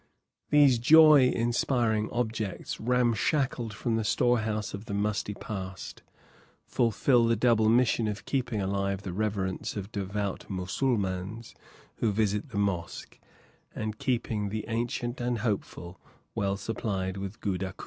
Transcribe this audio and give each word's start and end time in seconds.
These 0.49 0.79
joy 0.79 1.27
inspiring 1.29 2.09
objects, 2.11 2.79
ramshackled 2.79 3.71
from 3.71 3.97
the 3.97 4.03
storehouse 4.03 4.73
of 4.73 4.85
the 4.85 4.95
musty 4.95 5.35
past, 5.35 6.01
fulfil 6.65 7.27
the 7.27 7.35
double 7.35 7.69
mission 7.69 8.07
of 8.07 8.25
keeping 8.25 8.59
alive 8.59 9.03
the 9.03 9.13
reverence 9.13 9.77
of 9.77 9.91
devout 9.91 10.49
Mussulmans 10.49 11.53
who 11.97 12.11
visit 12.11 12.49
the 12.49 12.57
mosque, 12.57 13.19
and 13.75 13.99
keeping 13.99 14.49
the 14.49 14.65
Ancient 14.67 15.21
and 15.21 15.37
Hopeful 15.37 15.99
well 16.33 16.57
supplied 16.57 17.17
with 17.17 17.39
goodakoo. 17.39 17.79